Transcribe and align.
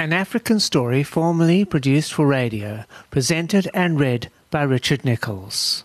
An 0.00 0.14
African 0.14 0.60
story 0.60 1.02
formerly 1.02 1.66
produced 1.66 2.14
for 2.14 2.26
radio, 2.26 2.84
presented 3.10 3.68
and 3.74 4.00
read 4.00 4.30
by 4.50 4.62
Richard 4.62 5.04
Nicholls. 5.04 5.84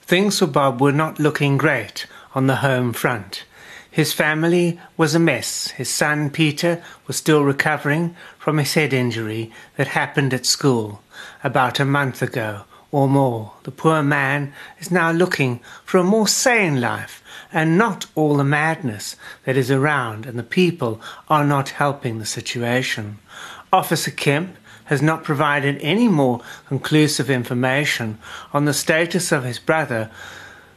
Things 0.00 0.38
for 0.38 0.46
Bob 0.46 0.80
were 0.80 0.92
not 0.92 1.18
looking 1.20 1.58
great 1.58 2.06
on 2.34 2.46
the 2.46 2.64
home 2.64 2.94
front. 2.94 3.44
His 3.90 4.14
family 4.14 4.80
was 4.96 5.14
a 5.14 5.18
mess. 5.18 5.72
His 5.72 5.90
son 5.90 6.30
Peter 6.30 6.82
was 7.06 7.18
still 7.18 7.44
recovering 7.44 8.16
from 8.38 8.56
his 8.56 8.72
head 8.72 8.94
injury 8.94 9.52
that 9.76 9.88
happened 9.88 10.32
at 10.32 10.46
school 10.46 11.02
about 11.44 11.78
a 11.78 11.84
month 11.84 12.22
ago 12.22 12.64
or 12.90 13.08
more. 13.08 13.52
The 13.64 13.70
poor 13.70 14.02
man 14.02 14.52
is 14.78 14.90
now 14.90 15.12
looking 15.12 15.60
for 15.84 15.98
a 15.98 16.04
more 16.04 16.28
sane 16.28 16.80
life 16.80 17.22
and 17.52 17.78
not 17.78 18.06
all 18.14 18.36
the 18.36 18.44
madness 18.44 19.16
that 19.44 19.56
is 19.56 19.70
around, 19.70 20.26
and 20.26 20.38
the 20.38 20.42
people 20.42 21.00
are 21.28 21.44
not 21.44 21.70
helping 21.70 22.18
the 22.18 22.26
situation. 22.26 23.18
Officer 23.72 24.10
Kemp 24.10 24.56
has 24.86 25.02
not 25.02 25.24
provided 25.24 25.78
any 25.80 26.08
more 26.08 26.40
conclusive 26.66 27.28
information 27.28 28.18
on 28.52 28.64
the 28.64 28.72
status 28.72 29.32
of 29.32 29.44
his 29.44 29.58
brother, 29.58 30.10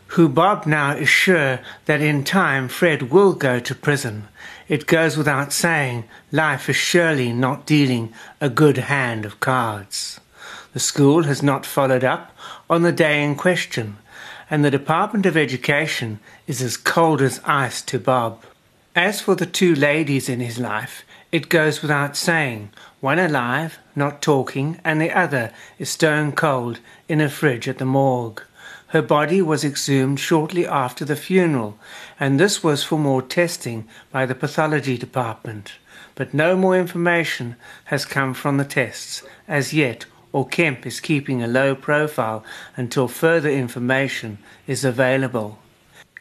who 0.08 0.28
Bob 0.28 0.66
now 0.66 0.92
is 0.94 1.08
sure 1.08 1.60
that 1.86 2.02
in 2.02 2.24
time 2.24 2.68
Fred 2.68 3.10
will 3.10 3.34
go 3.34 3.60
to 3.60 3.74
prison. 3.74 4.28
It 4.68 4.86
goes 4.86 5.16
without 5.16 5.54
saying, 5.54 6.04
life 6.32 6.70
is 6.70 6.76
surely 6.76 7.32
not 7.32 7.66
dealing 7.66 8.14
a 8.42 8.50
good 8.50 8.78
hand 8.78 9.26
of 9.26 9.40
cards. 9.40 10.20
The 10.74 10.80
school 10.80 11.24
has 11.24 11.42
not 11.42 11.66
followed 11.66 12.04
up 12.04 12.32
on 12.70 12.82
the 12.82 12.92
day 12.92 13.24
in 13.24 13.36
question, 13.36 13.98
and 14.50 14.64
the 14.64 14.72
Department 14.72 15.26
of 15.26 15.38
Education 15.38 16.20
is 16.48 16.62
as 16.62 16.78
cold 16.78 17.22
as 17.22 17.42
ice 17.46 17.82
to 17.84 18.00
Bob. 18.00 18.44
As 18.96 19.22
for 19.22 19.36
the 19.36 19.46
two 19.46 19.74
ladies 19.74 20.28
in 20.28 20.42
his 20.42 20.60
life, 20.60 21.04
it 21.32 21.48
goes 21.48 21.82
without 21.82 22.18
saying, 22.18 22.72
one 23.00 23.20
alive, 23.20 23.80
not 23.96 24.22
talking, 24.22 24.80
and 24.84 25.02
the 25.02 25.12
other 25.12 25.54
is 25.80 25.90
stone 25.90 26.34
cold 26.34 26.80
in 27.08 27.22
a 27.22 27.30
fridge 27.30 27.68
at 27.68 27.78
the 27.78 27.86
morgue. 27.86 28.44
Her 28.88 29.02
body 29.02 29.42
was 29.42 29.64
exhumed 29.64 30.20
shortly 30.20 30.68
after 30.68 31.06
the 31.06 31.16
funeral, 31.16 31.80
and 32.20 32.38
this 32.38 32.62
was 32.62 32.84
for 32.84 33.00
more 33.00 33.22
testing 33.22 33.88
by 34.12 34.26
the 34.26 34.36
pathology 34.36 34.98
department. 34.98 35.74
But 36.14 36.34
no 36.34 36.58
more 36.58 36.78
information 36.78 37.56
has 37.86 38.04
come 38.04 38.34
from 38.34 38.58
the 38.58 38.66
tests 38.66 39.24
as 39.48 39.74
yet 39.74 40.06
or 40.34 40.48
Kemp 40.48 40.86
is 40.86 41.00
keeping 41.00 41.42
a 41.42 41.48
low 41.48 41.76
profile 41.76 42.44
until 42.76 43.08
further 43.08 43.50
information 43.50 44.38
is 44.68 44.86
available. 44.86 45.60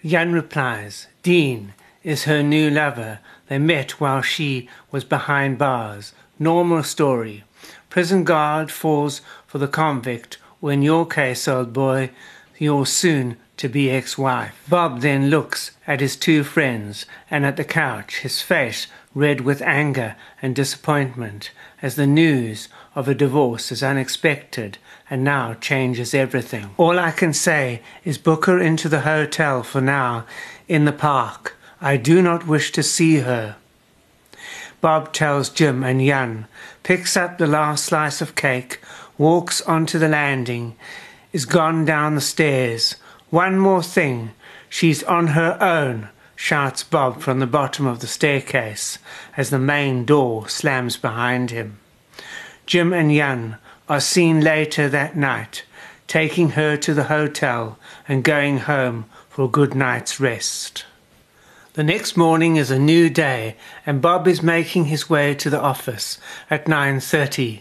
Jan 0.05 0.33
replies, 0.33 1.07
Dean 1.23 1.75
is 2.03 2.25
her 2.25 2.43
new 2.43 2.71
lover. 2.71 3.21
They 3.49 3.59
met 3.59 4.01
while 4.01 4.23
she 4.23 4.69
was 4.91 5.05
behind 5.05 5.59
bars. 5.59 6.13
Normal 6.39 6.83
story. 6.83 7.45
Prison 7.91 8.25
guard 8.25 8.71
falls 8.71 9.21
for 9.47 9.59
the 9.59 9.69
convict, 9.69 10.39
in 10.63 10.83
your 10.83 11.07
case, 11.07 11.47
old 11.49 11.73
boy, 11.73 12.11
your 12.59 12.87
soon 12.87 13.37
to 13.61 13.69
be 13.69 13.91
ex 13.91 14.17
wife. 14.17 14.55
Bob 14.71 15.03
then 15.03 15.29
looks 15.29 15.73
at 15.87 16.01
his 16.01 16.17
two 16.17 16.43
friends 16.43 17.05
and 17.31 17.45
at 17.45 17.59
the 17.59 17.65
couch, 17.65 18.21
his 18.21 18.41
face 18.41 18.87
red 19.15 19.43
with 19.43 19.61
anger 19.61 20.17
and 20.41 20.57
disappointment, 20.57 21.51
as 21.83 21.95
the 21.95 22.07
news 22.07 22.69
of 22.95 23.07
a 23.07 23.15
divorce 23.15 23.71
is 23.71 23.83
unexpected 23.83 24.79
and 25.11 25.23
now 25.23 25.53
changes 25.55 26.15
everything. 26.15 26.71
All 26.79 26.99
I 26.99 27.11
can 27.11 27.35
say 27.35 27.83
is 28.03 28.17
book 28.17 28.47
her 28.47 28.59
into 28.59 28.89
the 28.89 29.01
hotel 29.01 29.63
for 29.63 29.83
now 29.83 30.25
in 30.67 30.87
the 30.87 30.93
park. 30.93 31.55
I 31.83 31.99
do 31.99 32.23
not 32.23 32.47
wish 32.47 32.73
to 32.73 32.83
see 32.83 33.17
her. 33.17 33.57
Bob 34.81 35.13
tells 35.13 35.51
Jim 35.51 35.85
and 35.85 36.01
Jan, 36.01 36.47
picks 36.83 37.15
up 37.15 37.37
the 37.37 37.47
last 37.47 37.85
slice 37.85 38.23
of 38.23 38.35
cake, 38.35 38.81
walks 39.19 39.61
onto 39.63 39.99
the 39.99 40.09
landing, 40.09 40.77
is 41.31 41.45
gone 41.45 41.85
down 41.85 42.15
the 42.15 42.23
stairs. 42.23 42.97
One 43.31 43.59
more 43.59 43.83
thing, 43.83 44.33
she's 44.69 45.05
on 45.05 45.29
her 45.29 45.57
own, 45.63 46.09
shouts 46.35 46.83
Bob 46.83 47.21
from 47.21 47.39
the 47.39 47.47
bottom 47.47 47.87
of 47.87 48.01
the 48.01 48.09
staircase 48.09 48.99
as 49.37 49.51
the 49.51 49.59
main 49.59 50.05
door 50.05 50.49
slams 50.49 50.97
behind 50.97 51.53
him. 51.53 51.79
Jim 52.67 52.93
and 52.93 53.13
Jan 53.13 53.57
are 53.89 54.01
seen 54.01 54.41
later 54.41 54.89
that 54.89 55.17
night, 55.17 55.65
taking 56.09 56.51
her 56.51 56.77
to 56.79 56.93
the 56.93 57.05
hotel 57.05 57.79
and 58.09 58.25
going 58.25 58.59
home 58.59 59.05
for 59.29 59.45
a 59.45 59.49
good 59.49 59.77
night's 59.77 60.19
rest. 60.19 60.85
The 61.75 61.85
next 61.85 62.17
morning 62.17 62.57
is 62.57 62.73
a 62.73 62.81
new 62.81 63.09
day, 63.09 63.57
and 63.87 64.03
Bob 64.03 64.27
is 64.27 64.43
making 64.43 64.87
his 64.87 65.09
way 65.09 65.37
to 65.37 65.49
the 65.49 65.61
office 65.61 66.19
at 66.51 66.65
9.30. 66.65 67.61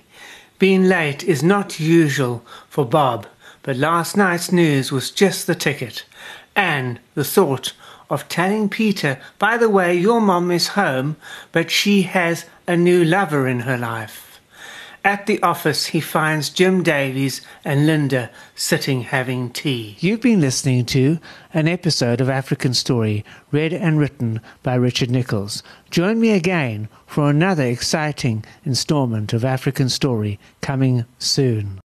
Being 0.57 0.85
late 0.85 1.23
is 1.23 1.43
not 1.43 1.79
usual 1.79 2.43
for 2.67 2.85
Bob, 2.85 3.27
but 3.63 3.77
last 3.77 4.15
night's 4.15 4.51
news 4.51 4.91
was 4.91 5.11
just 5.11 5.47
the 5.47 5.55
ticket, 5.55 6.05
and 6.55 6.99
the 7.15 7.23
thought 7.23 7.73
of 8.09 8.27
telling 8.27 8.69
Peter, 8.69 9.19
by 9.37 9.57
the 9.57 9.69
way, 9.69 9.93
your 9.93 10.19
mom 10.19 10.51
is 10.51 10.69
home, 10.69 11.15
but 11.51 11.69
she 11.69 12.03
has 12.03 12.45
a 12.67 12.75
new 12.75 13.03
lover 13.03 13.47
in 13.47 13.61
her 13.61 13.77
life. 13.77 14.25
At 15.05 15.27
the 15.27 15.41
office, 15.41 15.87
he 15.87 16.01
finds 16.01 16.49
Jim 16.49 16.83
Davies 16.83 17.41
and 17.63 17.85
Linda 17.85 18.29
sitting 18.53 19.03
having 19.03 19.49
tea. 19.49 19.95
You've 19.99 20.19
been 20.19 20.41
listening 20.41 20.85
to 20.87 21.19
an 21.53 21.69
episode 21.69 22.19
of 22.19 22.29
African 22.29 22.73
Story, 22.73 23.23
read 23.49 23.71
and 23.71 23.97
written 23.97 24.41
by 24.61 24.75
Richard 24.75 25.09
Nicholls. 25.09 25.63
Join 25.89 26.19
me 26.19 26.31
again 26.31 26.89
for 27.07 27.29
another 27.29 27.63
exciting 27.63 28.43
installment 28.65 29.31
of 29.31 29.45
African 29.45 29.87
Story 29.87 30.37
coming 30.61 31.05
soon. 31.17 31.77